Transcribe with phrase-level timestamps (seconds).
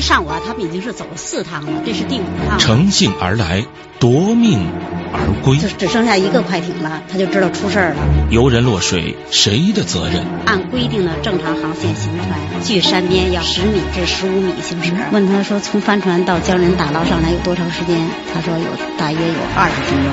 [0.00, 2.58] 上午啊，他们已经是走了四趟了，这是第五趟。
[2.58, 3.64] 乘兴而来，
[3.98, 4.66] 夺命
[5.12, 5.58] 而归。
[5.58, 7.96] 就只剩下一个快艇了，他就知道出事儿了。
[8.30, 10.24] 游人落水，谁的责任？
[10.46, 14.92] 按规定的正常航线行船，距山边要十米至十五米行驶。
[15.12, 17.98] 问他说，从帆船到将人打捞上来有多长时间？
[18.32, 20.10] 他说有大约有二十分钟。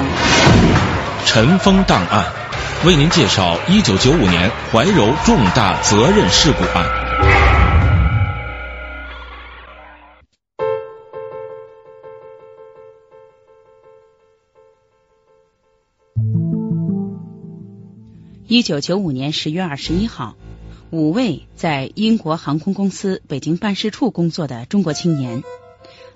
[1.26, 2.26] 尘封档案，
[2.86, 7.07] 为您介绍一九九五年怀柔重大责任事故案。
[18.50, 20.38] 一九九五年十月二十一号，
[20.90, 25.44] 五位在英国航空公司北京办事处工作的中国青年，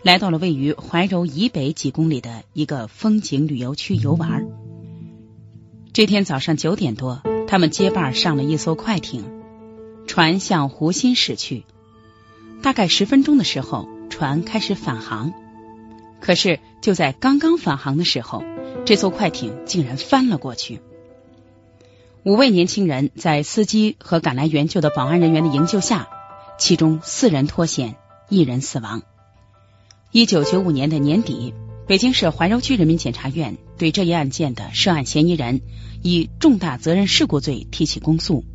[0.01, 4.47] 来到了位于怀柔以北几公里的一个风景旅游区游玩。
[5.91, 9.25] 这天早上九点多，他们结伴上了一艘快艇，
[10.07, 11.65] 船向湖心驶去。
[12.61, 15.33] 大概十分钟的时候，船开始返航。
[16.21, 18.41] 可是就在刚刚返航的时候，
[18.85, 20.79] 这艘快艇竟然翻了过去。
[22.23, 26.07] 五位年轻人在司机和赶来援救的保安人员的营救下，
[26.59, 27.95] 其中四人脱险，
[28.29, 29.01] 一人死亡。
[30.11, 31.55] 一九九五年的年底，
[31.87, 35.61] 北京市怀柔区人民检察院对这一案件的涉案嫌疑人
[36.03, 38.45] 以重大责任事故罪提起公诉。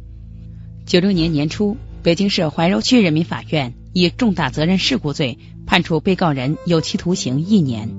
[0.87, 7.91] 九六年年初，北京市怀柔区人民法院以重大责任事故罪判处被告人有期徒刑一年。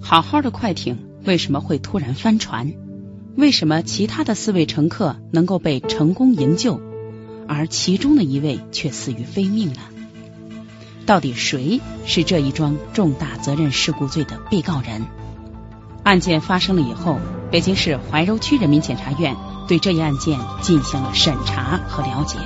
[0.00, 2.72] 好好的快艇为什么会突然翻船？
[3.36, 6.80] 为什么其他的四位乘客能够被成功营救，
[7.48, 9.80] 而其中的一位却死于非命呢？
[11.06, 15.06] 到底谁是这一桩重大责任事故罪的被告人？
[16.04, 17.18] 案件发生了以后，
[17.50, 22.38] 北京市怀柔区人民检察院对这一案件进行了审查和了解。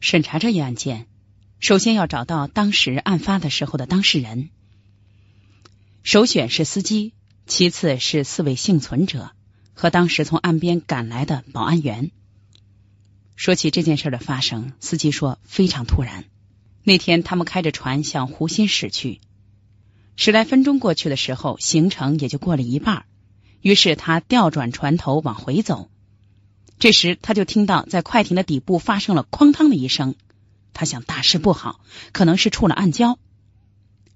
[0.00, 1.06] 审查这一案件。
[1.60, 4.48] 首先要找到当时案发的时候的当事人，
[6.02, 7.12] 首选是司机，
[7.46, 9.32] 其次是四位幸存者
[9.74, 12.12] 和当时从岸边赶来的保安员。
[13.36, 16.24] 说起这件事的发生，司机说非常突然。
[16.82, 19.20] 那天他们开着船向湖心驶去，
[20.16, 23.04] 十来分钟过去的时候，行程也就过了一半，
[23.60, 25.90] 于是他调转船头往回走。
[26.78, 30.14] 这时他就听到在快艇的底部发生了哐当的一声。
[30.72, 31.80] 他想大事不好，
[32.12, 33.16] 可能是触了暗礁。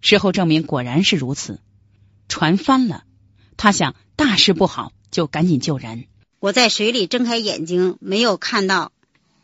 [0.00, 1.60] 事后证明果然是如此，
[2.28, 3.04] 船翻了。
[3.56, 6.04] 他想大事不好，就赶紧救人。
[6.40, 8.92] 我在水里睁开眼睛，没有看到。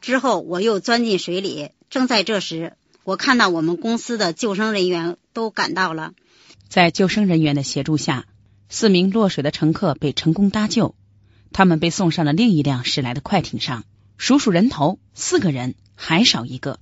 [0.01, 6.13] 之后我又钻进水里，正在这时，我看到我们公司的救生人员都赶到了。
[6.69, 8.27] 在救生人员的协助下，
[8.69, 10.95] 四名落水的乘客被成功搭救，
[11.53, 13.85] 他们被送上了另一辆驶来的快艇上。
[14.17, 16.79] 数数人头，四个人，还少一个。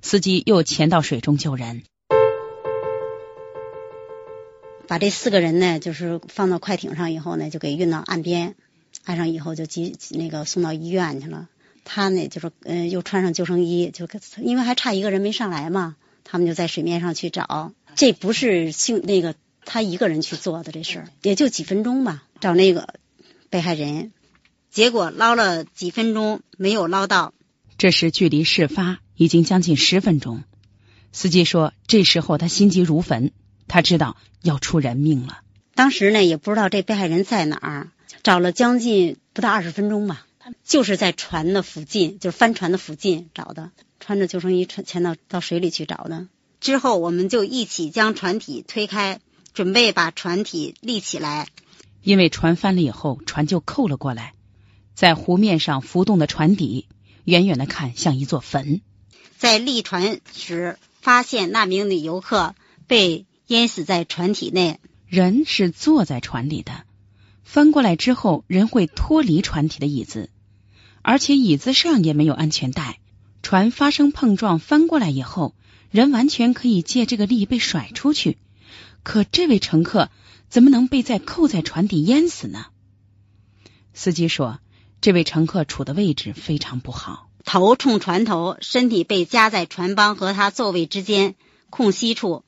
[0.00, 1.82] 司机又潜到水中救人，
[4.86, 8.54] 把这四个人呢，就是放到快艇上以后呢，就给运到岸边，
[9.04, 11.48] 岸上以后就急那个送到医院去了。
[11.84, 14.08] 他呢，就是嗯，又穿上救生衣，就
[14.38, 17.72] 因为还差一个人没上来嘛，他们就在水面上去找。
[17.94, 22.94] 这不是幸那个他一个人去做的这事儿，也就几分钟吧，找那个
[23.50, 24.12] 被害人，
[24.70, 27.34] 结果捞了几分钟没有捞到。
[27.76, 29.00] 这时距离事发。
[29.18, 30.44] 已经将近十分钟，
[31.10, 33.32] 司机说：“这时候他心急如焚，
[33.66, 35.40] 他知道要出人命了。
[35.74, 37.90] 当时呢，也不知道这被害人在哪儿，
[38.22, 40.24] 找了将近不到二十分钟吧，
[40.64, 46.28] 就是在船的附近，就是帆船的附近找的，穿着救生衣穿潜到到水里去找的。
[46.60, 49.18] 之后，我们就一起将船体推开，
[49.52, 51.48] 准备把船体立起来。
[52.02, 54.34] 因为船翻了以后，船就扣了过来，
[54.94, 56.86] 在湖面上浮动的船底，
[57.24, 58.80] 远远的看像一座坟。”
[59.38, 62.56] 在立船时，发现那名女游客
[62.88, 64.80] 被淹死在船体内。
[65.06, 66.82] 人是坐在船里的，
[67.44, 70.28] 翻过来之后，人会脱离船体的椅子，
[71.02, 72.98] 而且椅子上也没有安全带。
[73.40, 75.54] 船发生碰撞翻过来以后，
[75.92, 78.38] 人完全可以借这个力被甩出去。
[79.04, 80.10] 可这位乘客
[80.48, 82.66] 怎么能被再扣在船底淹死呢？
[83.94, 84.58] 司机说，
[85.00, 87.27] 这位乘客处的位置非常不好。
[87.48, 91.34] 头冲船头，身体被夹在船帮和他座位之间
[91.70, 92.44] 空隙处。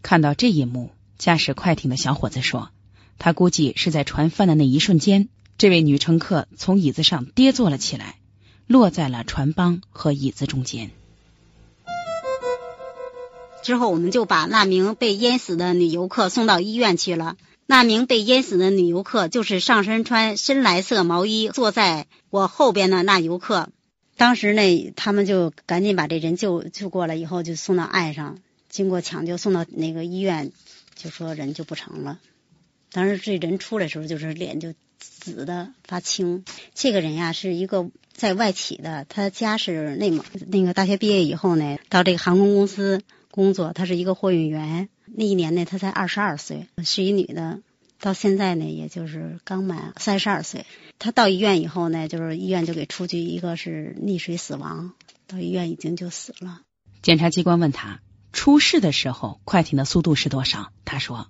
[0.00, 2.70] 看到这一幕，驾驶快艇的小伙子说
[3.18, 5.28] ：“他估计是在船翻的那一瞬间，
[5.58, 8.14] 这位女乘客从椅子上跌坐了起来，
[8.68, 10.92] 落在了船帮和椅子中间。”
[13.64, 17.36] 之后，我们就把那名被淹死的女游客送到医院去了。
[17.66, 23.70] 那名被淹死的女游客就是上身穿深蓝色毛衣、坐在我后边的那游客。
[24.16, 28.38] 当时呢，他们就赶紧把这人救救过来，以后就送到岸上，
[28.68, 30.52] 经过抢救送到那个医院，
[30.94, 32.20] 就说人就不成了。
[32.92, 36.44] 当时这人出来的时候，就是脸就紫的发青。
[36.74, 40.24] 这个人呀，是一个在外企的，他家是内蒙。
[40.46, 43.02] 那个大学毕业以后呢，到这个航空公司
[43.32, 44.88] 工作，他是一个货运员。
[45.06, 47.60] 那一年呢，他才二十二岁，是一女的。
[48.04, 50.66] 到现在呢，也就是刚满三十二岁。
[50.98, 54.92] 他到医院以后呢，就是医院就给出具一个是溺水死亡，
[55.26, 56.60] 到医院已经就死了。
[57.00, 60.70] 检察机关问他出事的时候快艇的速度是多少？
[60.84, 61.28] 他说：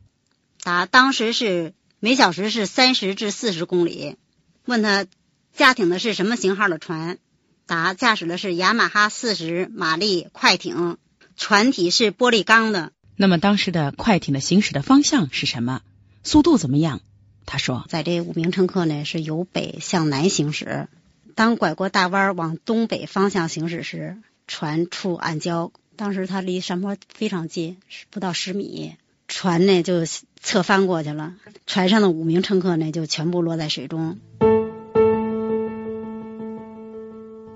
[0.65, 4.17] 答当时是每小时是三十至四十公里。
[4.65, 5.07] 问他
[5.53, 7.19] 驾艇的是什么型号的船？
[7.67, 10.97] 答驾驶的是雅马哈四十马力快艇，
[11.37, 12.91] 船体是玻璃钢的。
[13.15, 15.83] 那么当时的快艇的行驶的方向是什么？
[16.25, 17.01] 速度怎么样？
[17.47, 20.89] 他说，在这五名乘客呢是由北向南行驶，
[21.35, 24.17] 当拐过大弯往东北方向行驶时，
[24.47, 25.71] 船触暗礁。
[25.97, 27.77] 当时他离山坡非常近，
[28.11, 28.97] 不到十米，
[29.29, 30.07] 船呢就
[30.41, 31.35] 侧翻过去了，
[31.67, 34.19] 船上的五名乘客呢就全部落在水中。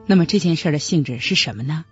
[0.06, 1.84] 那么这件事的性质是什么呢？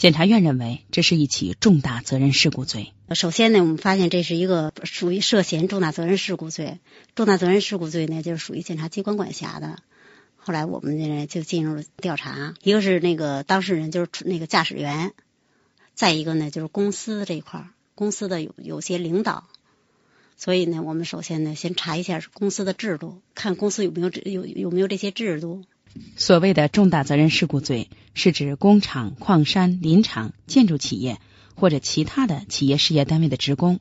[0.00, 2.94] 检察院认为，这是一起重大责任事故罪。
[3.14, 6.78] 首先呢，我们发现这是一个属于涉嫌重大责任事故罪。
[7.14, 9.76] 重大责任事故罪呢，就是属于检察机关管辖的。
[10.36, 15.10] 后来我们呢就进入了调查，一个是那个当事人，就是那个驾驶员；
[15.92, 19.48] 再一个呢就是公司这一块儿，公司的有有些领导。
[20.34, 25.62] 所以呢，我们首先呢先查一下公司的制度，看公司有没有这有有没有这些制度。
[26.16, 31.20] 所谓的重大责任事故罪，是指工厂、矿山、林场、建筑企业
[31.54, 33.80] 或者其他的企业事业单位的职工，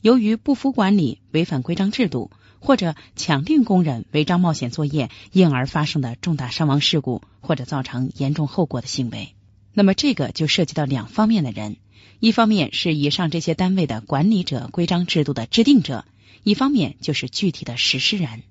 [0.00, 2.30] 由于不服管理、违反规章制度，
[2.60, 9.34] 或者抢令工人违章冒险作业，因而发生的重大伤亡事故或者造成严重后果的行为。
[9.72, 11.76] 那么，这个就涉及到两方面的人：
[12.20, 16.04] 一方面是以上这些单位的管理者、规章制度的制定者；
[16.42, 18.42] 一方面就是具体的实施人。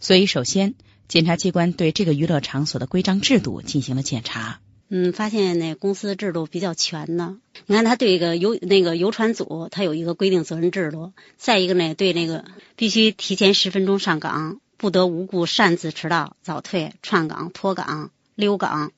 [0.00, 0.74] 所以，首先。
[1.08, 4.60] 检察机关对这个娱乐场所的规章制度进行了检查，
[4.92, 7.38] 嗯，发现那公司制度比较全呢。
[7.66, 12.44] 你看，他对一个游那个游船组，他有一个规定责任制度；再一个呢，对那个
[12.74, 18.90] 必须提前十分钟上岗，不得无故擅自迟到、早退、串岗、脱岗、溜岗，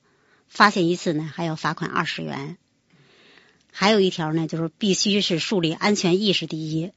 [0.47, 2.57] 发现一次呢还要罚款二十元。
[3.71, 6.91] 还有一条呢，就是必须是树立安全意识第一，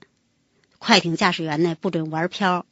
[0.78, 2.64] 快艇驾驶员呢不准玩漂，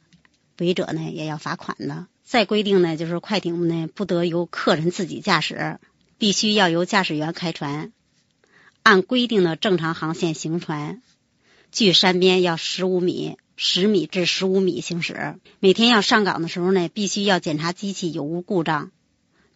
[0.57, 2.07] 违者呢也要罚款的。
[2.23, 5.77] 再规定呢，就是快艇呢不得由客人自己驾驶，
[6.17, 7.91] 必须要由驾驶员开船，
[8.83, 11.01] 按规定的正常航线行船，
[11.71, 15.35] 距山边要十五米、十米至十五米行驶。
[15.59, 18.91] 每天要上岗的时候呢，必须要检查机器有无故障，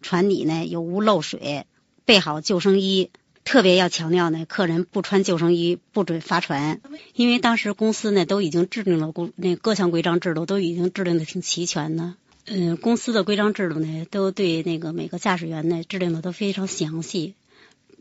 [0.02, 1.66] 船底呢有无漏水，
[2.06, 3.10] 备好救生衣。
[3.46, 6.82] 特别要强调呢，客人不穿救生衣不准发船，
[7.16, 12.16] 因为当时公司呢都已经制定了规那各项规章制度都已经制定的挺齐全的。
[12.52, 17.36] 嗯，公司的规章制度呢，都对那个每个驾驶员呢制定的都非常详细。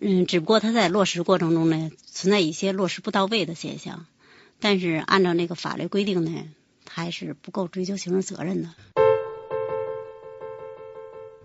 [0.00, 4.06] 嗯，只不过他在落实过程中呢，存在一些落实不到位的现象。
[4.58, 6.32] 但是按照那个法律规定呢，
[6.88, 8.70] 还是不够追究刑事责任的。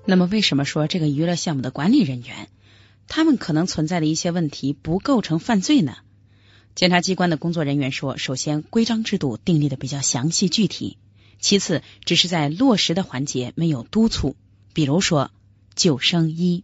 [0.05, 2.47] 那么，为什么说这个娱乐项目的管理人员，
[3.09, 5.97] 他们可能存在的一些问题不构成犯罪呢？
[6.73, 10.97] 检察机关的工作人员说，首先，规章制度订立的比较详细具体。
[11.39, 14.35] 其次，只是在落实的环节没有督促，
[14.73, 15.31] 比如说
[15.75, 16.63] 救生衣。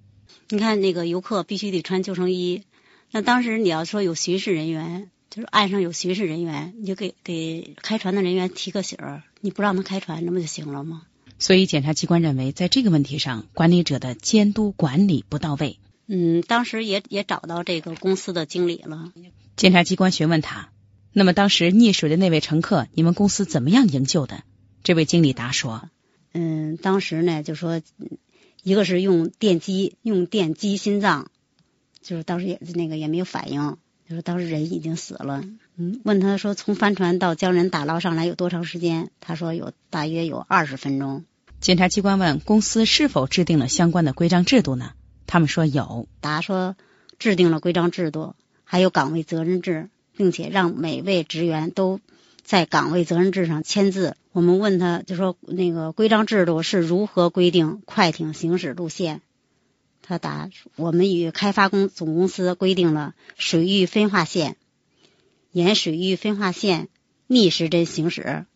[0.50, 2.64] 你看那个游客必须得穿救生衣，
[3.12, 11.04] 那当时你要说有巡视人员，就是岸上有巡视人员，你就给给开船的人员提个醒儿，你不让他开船，那不就行了吗？
[11.38, 15.80] 所以检察机关认为，在这个问题上，管理者的监督管理不到位。
[16.08, 19.14] 嗯，当时也也找到这个公司的经理了。
[19.56, 20.72] 检察机关询问他，
[21.14, 24.44] 那么当时溺水的那位乘客，你们公司怎么样营救的？
[24.90, 25.88] 这位经理答说
[26.34, 27.80] ：“嗯，当时呢，就说
[28.64, 31.30] 一个是用电击，用电击心脏，
[32.02, 33.78] 就是当时也那个也没有反应，
[34.10, 35.44] 就是当时人已经死了。
[35.76, 39.12] 嗯，问他说从帆船到将人打捞上来有多长时间？
[39.20, 41.24] 他说有大约有二十分钟。
[41.60, 44.94] 检察机关问公司是否制定了相关的规章制度呢？
[45.28, 46.08] 他们说有。
[46.20, 46.76] 答说
[47.20, 52.00] 制定了规章制度，还有岗位责任制，并且让每位职员都
[52.50, 54.18] 在岗位责任制上签字。
[54.32, 59.22] 我们问他，就说那个规章制度是如何规定快艇行驶路线？
[60.02, 64.58] 他答：我们与开发公总公司规定了水域分化线，
[65.52, 66.88] 沿水域分化线
[67.28, 68.48] 逆时针行驶。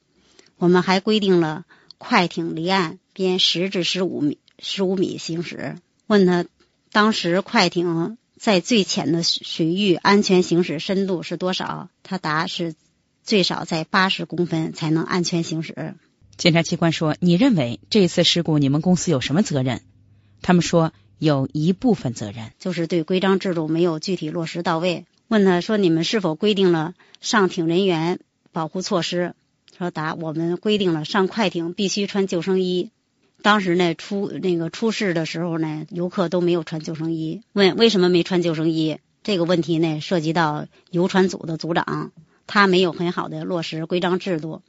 [0.58, 1.64] 我们还规定了
[2.00, 5.76] 快艇离岸边十至十五米十五米行驶。
[6.08, 6.48] 问他，
[6.92, 11.90] 当时快艇在最浅的水域安全行驶深度是多少？
[12.02, 12.74] 他答是
[13.24, 15.96] 最少在八十公分才能安全行驶。
[16.38, 19.82] 检察机关说：“你认为这次事故你们公司有什么责任？”
[20.42, 20.92] 他们说。
[21.20, 25.06] 有一部分责任就是对规章制度没有具体落实到位。
[25.30, 28.20] 问他说：“你们是否规定了上艇人员
[28.52, 29.34] 保护措施？”
[29.78, 32.90] 说：“答，我们规定了上快艇必须穿救生衣。
[33.42, 37.42] 当时呢，出那个出事的时候呢，游客都没有穿救生衣。
[37.54, 38.98] 问为什么没穿救生衣？
[39.24, 42.12] 这个问题呢，涉及到游船组的组长，
[42.48, 44.62] 他没有很好的落实规章制度。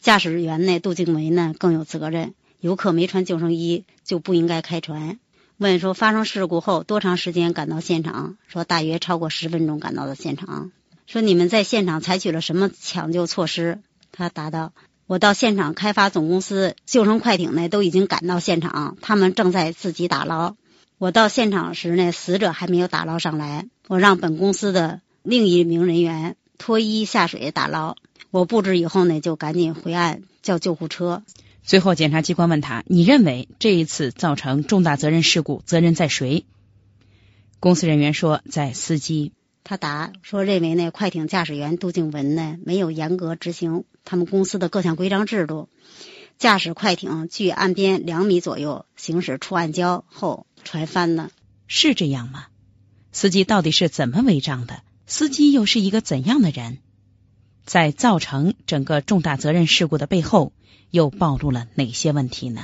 [0.00, 2.34] 驾驶员呢，杜静梅呢更有责任。
[2.60, 5.18] 游客没穿救生衣就不应该开船。”
[5.58, 8.36] 问说发生事故后多长时间赶到现场？
[8.46, 10.70] 说大约超过十分钟赶到了现场。
[11.06, 13.80] 说你们在现场采取了什么抢救措施？
[14.12, 14.72] 他答道：
[15.08, 20.54] 我到现场，开发总公司救生快艇呢都已经赶到现场，他们正在自己打捞。
[20.96, 23.68] 我到现场时呢，死者还没有打捞上来。
[23.88, 27.96] 我让本公司的另一名人员脱衣下水打捞。
[28.30, 31.22] 我布置以后呢，就赶紧回岸叫救护车。
[31.62, 36.44] 最后，检察机关问他：“你认为这一次造成重大责任事故，责任在谁？”
[37.60, 39.32] 公司人员说：“在司机。”
[39.64, 45.68] 他答说：“认为呢，快艇驾驶员杜静文呢没有严格执行他们公司的各项规章制度，
[46.38, 51.30] 驾驶快艇距岸边两米左右行驶出岸礁后，船翻了。”
[51.66, 52.46] 是这样吗？
[53.12, 54.80] 司机到底是怎么违章的？
[55.08, 56.78] 司机又是一个怎样的人？
[57.64, 60.52] 在造成整个重大责任事故的背后。
[60.90, 62.62] 又暴露了哪些问题呢？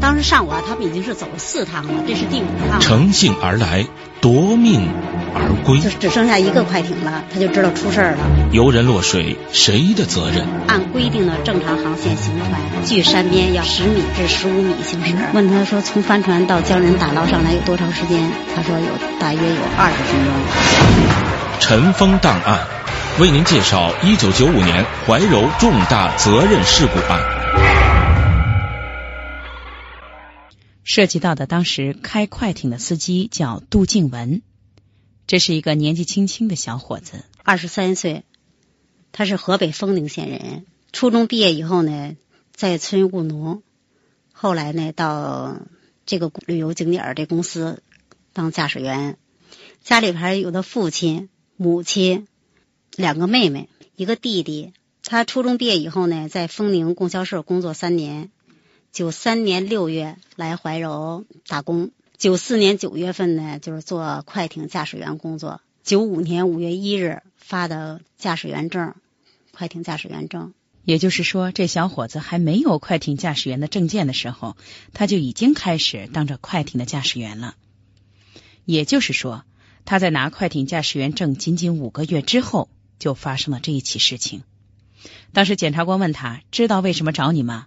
[0.00, 2.80] 当时上午啊，他们已经是走了四趟了，这是第五趟。
[2.80, 3.84] 乘兴而来，
[4.20, 4.88] 夺命
[5.34, 8.48] 而归，就只剩下一个快艇了，他就知道出事儿了。
[8.52, 10.46] 游人落水，谁的责任？
[10.68, 15.16] 按规定的正常航线行船，距山边要十米至十五米行驶。
[15.34, 18.30] 问他说，从帆船到将人打捞上来有多长时间？
[18.54, 18.86] 他说有
[19.18, 21.21] 大约有二十分钟。
[21.64, 22.66] 尘封档案。
[23.20, 27.20] 为您介绍一九九五年怀柔重大责任事故案。
[30.82, 34.42] 涉及到的当时开快艇的司机叫杜静文，
[35.28, 38.24] 这是一个年纪轻轻的小伙子，二十三岁，
[39.12, 40.66] 他是河北丰宁县人。
[40.90, 42.16] 初中毕业以后呢，
[42.52, 43.62] 在村务农，
[44.32, 45.58] 后来呢到
[46.06, 47.84] 这个旅游景点这公司
[48.32, 49.16] 当驾驶员。
[49.80, 51.28] 家里边有的父亲、
[51.62, 52.26] 母亲。
[52.96, 54.72] 两个妹妹，一个弟弟。
[55.04, 58.30] 他初中毕业以后呢，在丰宁供销社工作三年。
[58.90, 61.92] 九三年六月来怀柔打工。
[62.18, 65.60] 九四年九月份呢，就是做快艇驾驶员工作。
[65.84, 68.94] 九五年五月一日发的驾驶员证，
[69.52, 70.52] 快艇驾驶员证。
[70.84, 74.56] 也就是说，这小伙子还没有快艇驾驶员的证件的时候，
[74.92, 77.54] 他就已经开始当着快艇的驾驶员了。
[78.64, 79.44] 也就是说，
[79.84, 82.68] 他在拿快艇驾驶员证仅仅五个月之后。
[82.98, 84.44] 就发生了这一起事情。
[85.32, 87.66] 当时检察官问他：“知道为什么找你吗？”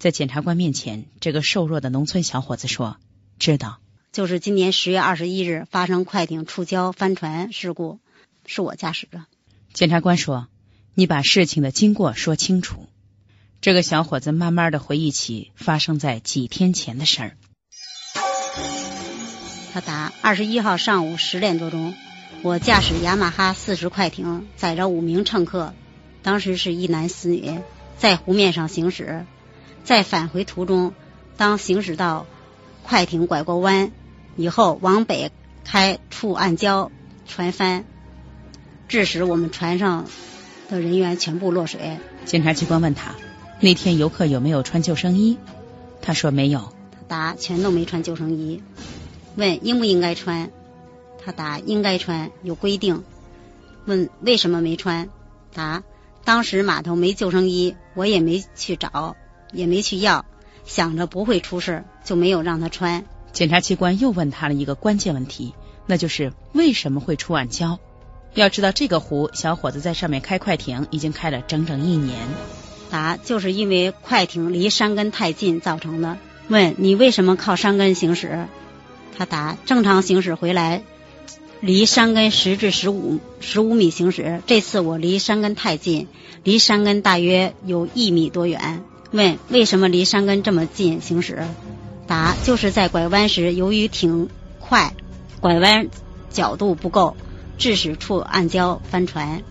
[0.00, 2.96] 在检察官面前，这个瘦弱的农村小伙子说
[3.38, 3.80] ：“知道，
[4.12, 7.98] 就是今年十月二十一日发生快艇触礁翻船事故，
[8.46, 9.26] 是我驾驶的。”
[9.74, 10.48] 检察官说
[10.96, 12.86] ：“你把事情的经过说清楚。”
[13.60, 17.36] 这个小伙子慢慢的回忆起发生在几天前的事儿。
[19.72, 21.94] 他答：“二十一号上午十点多钟。”
[22.42, 25.74] 我驾驶雅马哈四十快艇，载着五名乘客，
[26.22, 27.60] 当时是一男四女，
[27.98, 29.26] 在湖面上行驶。
[29.84, 30.94] 在返回途中，
[31.36, 32.26] 当行驶到
[32.82, 33.92] 快艇拐过弯
[34.36, 35.30] 以后，往北
[35.64, 36.90] 开触岸礁，
[37.26, 37.84] 船翻，
[38.88, 40.06] 致使我们船上
[40.70, 41.98] 的人员全部落水。
[42.24, 43.14] 检察机关问他，
[43.60, 45.38] 那天游客有没有穿救生衣？
[46.00, 46.72] 他说没有。
[46.92, 48.62] 他答：全都没穿救生衣。
[49.40, 50.50] 问应不应该穿？
[51.24, 53.04] 他答应该穿，有规定。
[53.86, 55.08] 问为什么没穿？
[55.54, 55.82] 答
[56.24, 59.16] 当时码头没救生衣，我也没去找，
[59.50, 60.26] 也没去要，
[60.66, 63.06] 想着不会出事，就没有让他穿。
[63.32, 65.54] 检察机关又问他了一个关键问题，
[65.86, 67.78] 那就是为什么会出暗礁？
[68.34, 72.18] 要知道这个湖，小伙子在上面开快艇已经开了整整一年。
[72.90, 76.18] 答就是因为快艇离山根太近造成的。
[76.48, 78.46] 问你为什么靠山根行驶？
[79.16, 80.82] 他答：正常行驶回来，
[81.60, 84.42] 离山根十至十五十五米行驶。
[84.46, 86.08] 这次我离山根太近，
[86.42, 88.82] 离山根大约有一米多远。
[89.12, 91.44] 问为什么离山根这么近行驶？
[92.06, 94.94] 答：就是在拐弯时，由于挺快，
[95.40, 95.88] 拐弯
[96.30, 97.16] 角度不够，
[97.58, 99.42] 致使触暗礁翻船。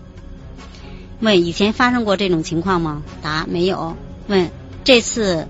[1.20, 3.02] 问以前发生过这种情况吗？
[3.22, 3.96] 答：没有。
[4.26, 4.50] 问
[4.84, 5.46] 这次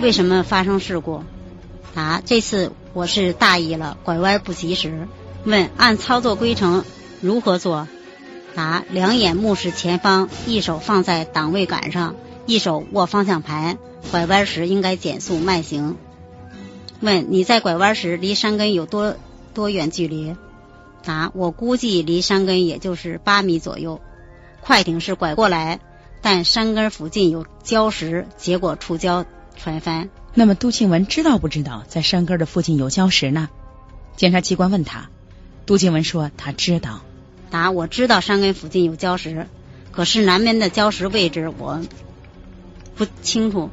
[0.00, 1.22] 为什么发生事故？
[1.94, 5.06] 答：这次我是大意了，拐弯不及时。
[5.44, 6.84] 问按操作规程
[7.20, 7.86] 如何做？
[8.54, 12.16] 答：两眼目视前方，一手放在档位杆上，
[12.46, 13.78] 一手握方向盘，
[14.10, 15.96] 拐弯时应该减速慢行。
[17.00, 19.14] 问你在拐弯时离山根有多
[19.54, 20.34] 多远距离？
[21.04, 24.00] 答：我估计离山根也就是八米左右。
[24.60, 25.78] 快艇是拐过来，
[26.20, 29.24] 但山根附近有礁石，结果触礁
[29.56, 30.10] 船翻。
[30.34, 33.48] 那么杜庆文知道不知道在山根的附近有礁石呢？
[34.16, 35.08] 检察机关问他，
[35.66, 37.00] 杜庆文说他知道。
[37.50, 39.46] 答：我知道山根附近有礁石，
[39.90, 41.80] 可是南边的礁石位置我
[42.94, 43.70] 不清楚。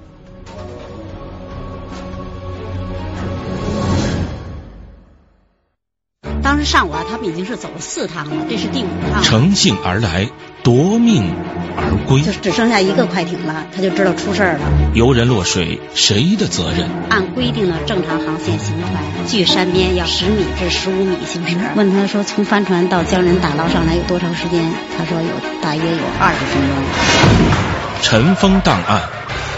[6.47, 9.21] 当时上午啊，他们已经是走了四趟了，这是第五趟。
[9.21, 10.29] 乘兴而来，
[10.63, 11.29] 夺命
[11.75, 12.21] 而归。
[12.21, 14.59] 就只剩下一个快艇了，他就知道出事儿了。
[14.93, 16.89] 游人落水，谁的责任？
[17.09, 21.57] 按规定的正常航线行船，距山边要十米至十五米行驶。
[21.75, 24.71] 问他说，从帆船到将人打捞上来有多长时间？
[24.97, 25.27] 他说有
[25.61, 28.01] 大约有二十分钟。
[28.01, 29.01] 尘封档案，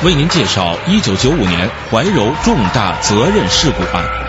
[0.03, 4.28] 为您介绍一九九五年怀柔重大责任事故案。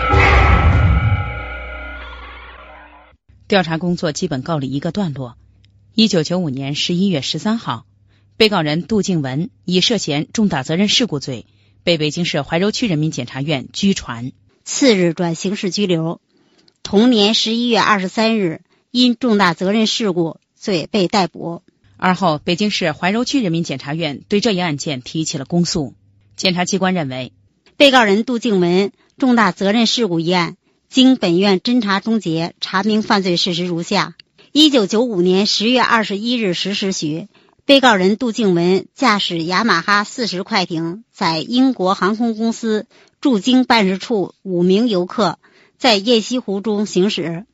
[3.51, 5.35] 调查工作基本告了一个段落。
[5.93, 7.85] 一九九五年十一月十三号，
[8.37, 11.45] 被告人杜静文以涉嫌重大责任事故罪
[11.83, 14.31] 被北京市怀柔区人民检察院拘传。
[14.63, 16.21] 次日转刑事拘留。
[16.81, 21.61] 同年十一月二十三日，因重大责任事故罪被逮捕。
[21.97, 25.93] 而后，北京市怀柔区人民检察院对这一案件提起了公诉。
[26.37, 27.33] 检察机关认为，
[27.75, 30.55] 被告人杜静文重大责任事故一案。
[30.91, 34.13] 经本院侦查终结，查明犯罪事实如下：
[34.51, 37.29] 一九九五年十月二十一日十时许，
[37.63, 42.87] 被告人杜静文驾驶雅马哈四十快艇，在英国航空公司
[43.21, 45.39] 驻京办事处五名游客
[45.77, 47.45] 在雁西湖中行驶。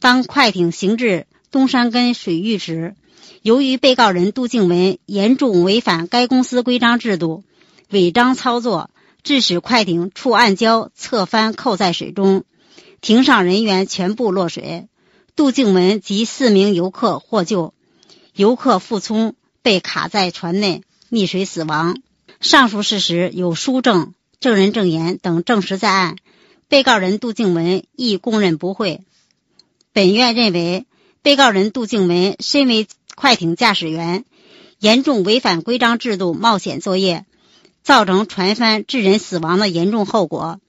[0.00, 2.94] 当快艇行至东山根水域时，
[3.42, 7.44] 由于被告人杜静文严重违反该公司规章制度，
[7.90, 8.88] 违章操作，
[9.22, 12.44] 致使快艇触暗礁侧翻，扣在水中。
[13.00, 14.88] 艇上人员全部落水，
[15.36, 17.72] 杜静文及四名游客获救，
[18.34, 21.96] 游客傅聪被卡在船内溺水死亡。
[22.40, 26.16] 上述事实有书证、证人证言等证实在案，
[26.68, 29.02] 被告人杜静文亦供认不讳。
[29.92, 30.86] 本院认为，
[31.22, 34.24] 被告人杜静文身为快艇驾驶员，
[34.78, 37.26] 严重违反规章制度，冒险作业，
[37.82, 40.60] 造成船翻致人死亡的严重后果。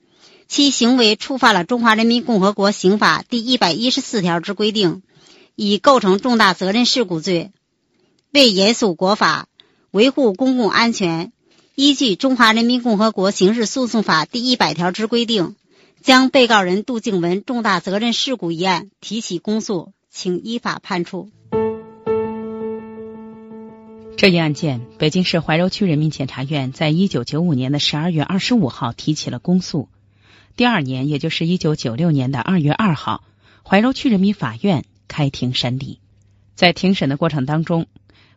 [0.50, 5.04] 其行为触犯了《中华人民共和国刑法》第一百一十四条之规定，
[5.56, 7.52] 已构成重大责任事故罪。
[8.34, 9.48] 为严肃国法、
[9.92, 11.32] 维护公共安全，
[11.76, 15.56] 依据《中华人民共和国刑事诉讼法》第一百条之规定，
[16.02, 21.30] 将被告人杜静文重大责任事故一案提起公诉，请依法判处。
[24.18, 29.90] 这一案件，北京市怀柔区人民检察院在一九九五年的十二月二十五号提起了公诉。
[30.56, 33.24] 第二年，也就是一九九六年的二月二号，
[33.64, 36.00] 怀柔区人民法院开庭审理。
[36.56, 37.88] 在庭审的过程当中，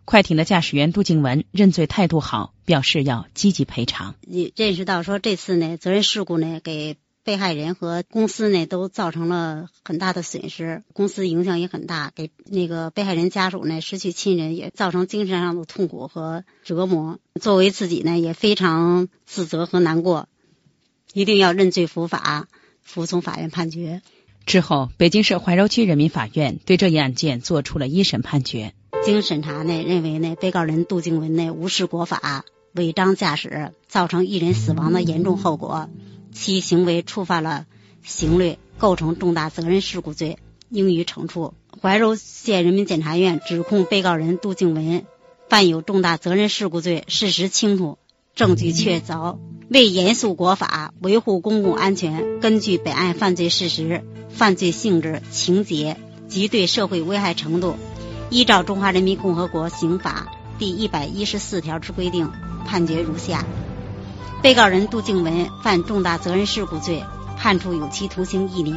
[0.04, 4.14] 快艇的驾驶员杜静文认罪态度好，表示要积极赔偿。
[4.20, 17.18] 你认识到说这次呢，责任事故呢，给被害人和公司呢都造成了很大的损失，公司影响也很大，给那个被害人家属呢失去亲人，也造成精神上的痛苦和折磨。
[17.40, 20.28] 作为自己呢，也非常自责和难过。
[21.12, 22.48] 一定要认罪伏法，
[22.82, 24.02] 服从法院判决。
[24.46, 28.74] 之后，北京市怀柔区人民法院对这一案件作出了一审判决。
[29.04, 35.88] 经审查呢，认为呢，被告人杜静文呢无视国法，违章驾驶，造成一人死亡的严重后果，
[36.32, 37.66] 其行为触犯了
[38.02, 40.38] 刑律，构成重大责任事故罪，
[40.70, 41.54] 应予惩处。
[41.80, 45.04] 怀柔县人民检察院指控被告人杜静文
[45.48, 47.98] 犯有重大责任事故罪，事实清楚。
[48.34, 49.38] 证据确凿，
[49.72, 55.96] 为严肃国法、维护公共安全，根据本案犯罪事实、犯罪性质、情节
[56.28, 57.76] 及对社会危害程度，
[58.28, 60.26] 依照《中华人民共和国刑法》
[60.58, 62.30] 第一百一十四条之规定，
[62.66, 63.46] 判决如下：
[64.42, 67.02] 被告人杜静文犯重大责任事故罪，
[67.38, 68.76] 判处有期徒刑一年。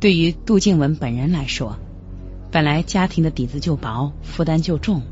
[0.00, 1.76] 对于杜静文本人来说，
[2.50, 5.02] 本来家庭的底子就薄，负担就重。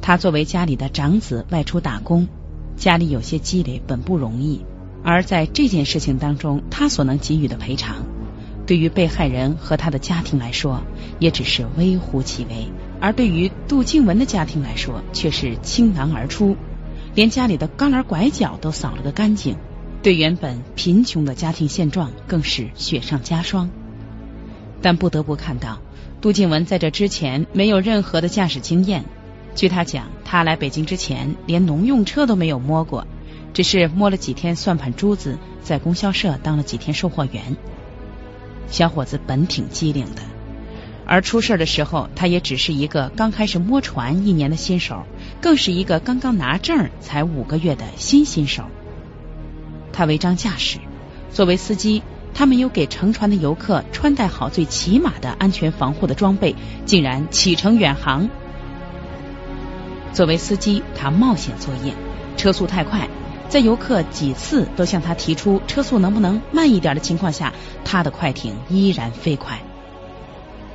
[0.00, 2.26] 他作为家里的长子外出打工，
[2.76, 4.64] 家里有些积累本不容易。
[5.04, 8.04] 而在这件事情当中，他所能给予的赔偿，
[8.66, 10.82] 对于被害人和他的家庭来说，
[11.20, 16.56] 也只是微乎其微；而对于杜静文的家庭来说，却是倾囊而出，
[17.14, 19.56] 连家里的钢儿拐角都扫了个干净。
[20.02, 23.70] 对原本贫穷的家庭现状，更是雪上加霜。
[24.82, 25.80] 但不得不看到，
[26.24, 29.04] 杜静文在这之前没有任何的驾驶经验。
[29.54, 33.06] 据他讲，他来北京之前连农用车都没有摸过，
[33.52, 37.58] 只是摸了几天算盘珠子，在供销社当了几天售货员。
[38.68, 40.22] 小伙子本挺机灵的，
[41.04, 45.04] 而出事的时候，他也只是一个刚开始摸船一年的新手，
[45.42, 48.64] 更是一个刚刚拿证才五个月的新新手。
[49.92, 50.78] 他违章驾驶，
[51.30, 52.02] 作为司机。
[52.34, 58.28] 他没有给乘船的游客穿戴好最起码的安全防护的装备，竟然启程远航。
[60.12, 61.94] 作为司机，他冒险作业，
[62.36, 63.08] 车速太快，
[63.48, 67.52] 在游客几次都向他提出车速能不能慢一点的情况下，
[67.84, 69.62] 他的快艇依然飞快。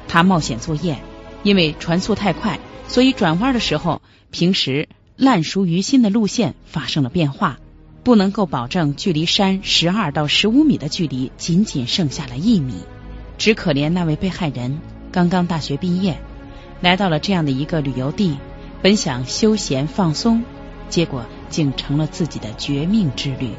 [0.08, 0.98] 他冒险作业，
[1.43, 7.60] 因为船速太快，所以转弯的时候，平时烂熟于心的路线发生了变化。
[8.04, 12.76] 不能够保证距离山十二到十五米的距离，仅仅剩下了一米。
[13.38, 14.80] 只可怜那位被害人
[15.12, 16.20] 刚刚大学毕业，
[16.82, 18.38] 来到了这样的一个旅游地，
[18.82, 20.44] 本想休闲放松，
[20.90, 23.52] 结果竟成了自己的绝命之旅。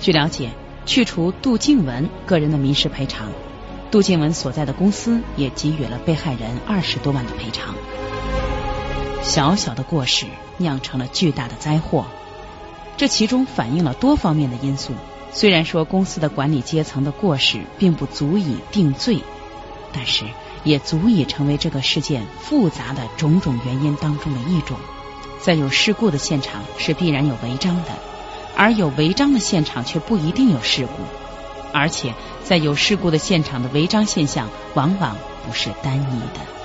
[0.00, 0.50] 据了解，
[0.84, 3.30] 去除杜静文个人的民事赔偿，
[3.90, 7.74] 杜静文所在的公司也给予了被害人二十多万的赔偿。
[9.22, 10.26] 小小的过失
[10.58, 12.06] 酿成了巨大的灾祸。
[12.96, 14.92] 这其中反映了多方面的因素。
[15.32, 19.20] 虽然说公司的管理阶层的过失并不足以定罪，
[19.92, 20.24] 但是
[20.64, 24.78] 也足以成为这个事件复杂的种种原因当中的一种。
[25.42, 27.90] 在有事故的现场是必然有违章的，
[28.56, 31.02] 而有违章的现场却不一定有事故，
[31.72, 36.55] 而且在有事故的现场的违章现象往往不是单一的。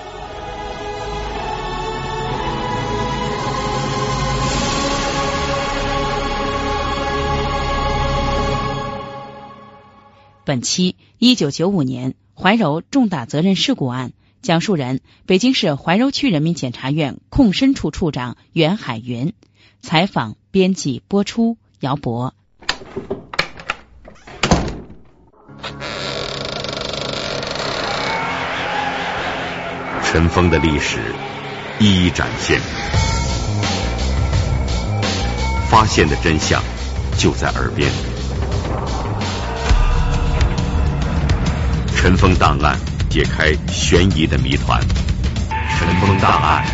[10.44, 19.34] 本期一九九五年怀柔重大责任事故案讲述人：北京市怀柔区人民检察院控申处处长袁海云。
[19.82, 22.34] 采访、编辑、播出：姚博。
[30.04, 31.00] 尘封的历史
[31.80, 32.60] 一一展现，
[35.70, 36.62] 发现的真相
[37.18, 38.11] 就在耳边。
[42.02, 42.76] 尘封档案，
[43.12, 44.82] 解开悬疑的谜团。
[45.70, 46.66] 尘封档案。